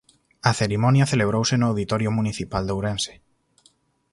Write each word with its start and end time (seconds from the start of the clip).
A 0.49 0.51
cerimonia 0.59 1.09
celebrouse 1.13 1.55
no 1.57 1.69
Auditorio 1.71 2.09
Municipal 2.19 2.63
de 2.65 2.73
Ourense. 2.77 3.13